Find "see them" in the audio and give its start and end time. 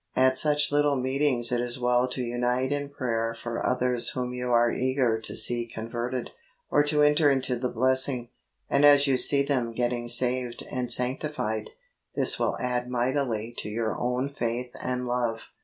9.15-9.73